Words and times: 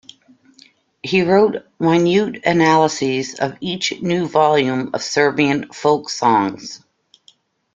He 1.03 1.21
wrote 1.21 1.63
minute 1.77 2.41
analyses 2.43 3.35
of 3.39 3.55
each 3.61 4.01
new 4.01 4.27
volume 4.27 4.89
of 4.95 5.03
Serbian 5.03 5.71
folk 5.71 6.09
songs. 6.09 6.81